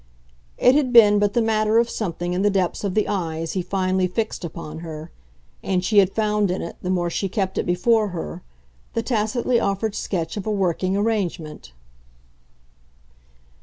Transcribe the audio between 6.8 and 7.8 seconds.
the more she kept it